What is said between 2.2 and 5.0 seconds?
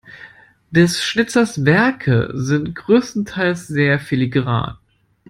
sind größtenteils sehr filigran.